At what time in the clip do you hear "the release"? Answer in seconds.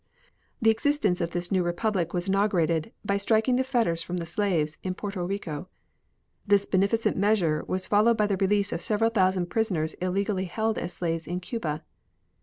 8.25-8.73